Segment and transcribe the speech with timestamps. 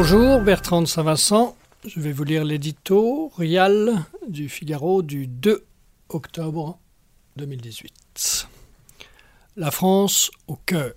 [0.00, 1.56] Bonjour, Bertrand de Saint-Vincent.
[1.84, 5.64] Je vais vous lire l'édito Rial du Figaro du 2
[6.10, 6.78] octobre
[7.34, 8.46] 2018.
[9.56, 10.94] La France au cœur.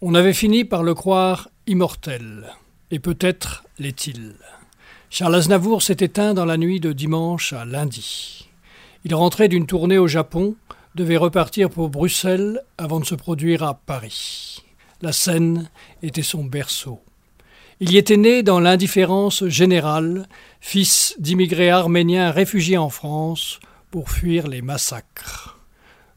[0.00, 2.54] On avait fini par le croire immortel,
[2.90, 4.36] et peut-être l'est-il.
[5.10, 8.48] Charles Aznavour s'est éteint dans la nuit de dimanche à lundi.
[9.04, 10.56] Il rentrait d'une tournée au Japon,
[10.94, 14.62] devait repartir pour Bruxelles avant de se produire à Paris.
[15.02, 15.68] La Seine
[16.02, 17.02] était son berceau.
[17.80, 20.28] Il y était né dans l'indifférence générale,
[20.60, 25.58] fils d'immigrés arméniens réfugiés en France pour fuir les massacres.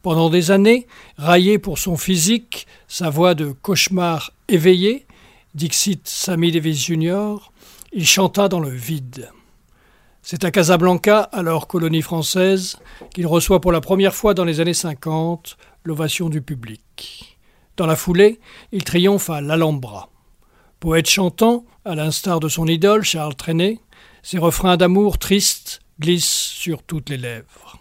[0.02, 0.86] Pendant des années,
[1.18, 5.08] raillé pour son physique, sa voix de cauchemar éveillé,
[5.56, 7.38] Dixit Sammy Davis Jr.,
[7.92, 9.32] il chanta dans le vide.
[10.22, 12.78] C'est à Casablanca, alors colonie française,
[13.14, 17.38] qu'il reçoit pour la première fois dans les années 50 l'ovation du public.
[17.78, 18.40] Dans la foulée,
[18.72, 20.10] il triomphe à l'Alhambra.
[20.86, 23.80] Poète chantant, à l'instar de son idole Charles Trenet,
[24.22, 27.80] ses refrains d'amour tristes glissent sur toutes les lèvres.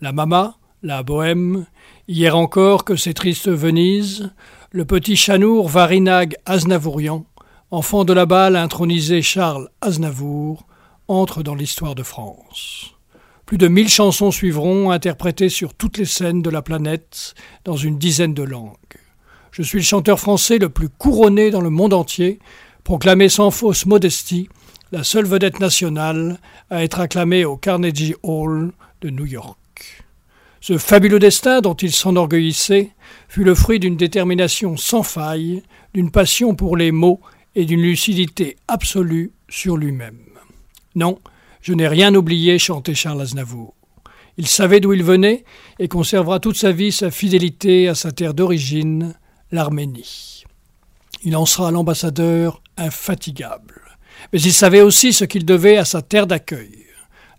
[0.00, 1.66] La mama, la bohème,
[2.06, 4.30] hier encore que ces tristes Venise,
[4.70, 7.26] le petit chanour Varinag Aznavourian,
[7.72, 10.68] enfant de la balle intronisé Charles Aznavour,
[11.08, 12.94] entre dans l'histoire de France.
[13.44, 17.98] Plus de mille chansons suivront, interprétées sur toutes les scènes de la planète, dans une
[17.98, 18.76] dizaine de langues.
[19.56, 22.40] Je suis le chanteur français le plus couronné dans le monde entier,
[22.84, 24.50] proclamé sans fausse modestie,
[24.92, 30.04] la seule vedette nationale à être acclamée au Carnegie Hall de New York.
[30.60, 32.90] Ce fabuleux destin dont il s'enorgueillissait
[33.28, 35.62] fut le fruit d'une détermination sans faille,
[35.94, 37.22] d'une passion pour les mots
[37.54, 40.20] et d'une lucidité absolue sur lui-même.
[40.94, 41.18] Non,
[41.62, 43.72] je n'ai rien oublié, chantait Charles Aznavour.
[44.36, 45.44] Il savait d'où il venait
[45.78, 49.14] et conservera toute sa vie sa fidélité à sa terre d'origine,
[49.56, 50.44] l'Arménie.
[51.24, 53.80] Il en sera l'ambassadeur infatigable.
[54.32, 56.84] Mais il savait aussi ce qu'il devait à sa terre d'accueil.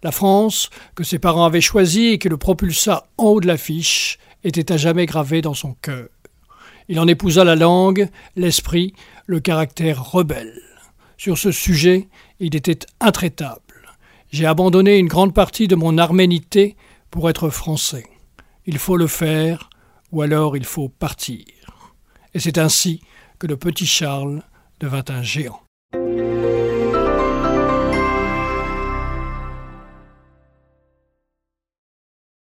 [0.01, 4.17] La France, que ses parents avaient choisie et qui le propulsa en haut de l'affiche,
[4.43, 6.07] était à jamais gravée dans son cœur.
[6.89, 8.93] Il en épousa la langue, l'esprit,
[9.27, 10.59] le caractère rebelle.
[11.17, 12.07] Sur ce sujet,
[12.39, 13.61] il était intraitable.
[14.31, 16.75] J'ai abandonné une grande partie de mon arménité
[17.11, 18.07] pour être français.
[18.65, 19.69] Il faut le faire,
[20.11, 21.45] ou alors il faut partir
[22.37, 23.01] et c'est ainsi
[23.39, 24.43] que le petit Charles
[24.79, 25.66] devint un géant.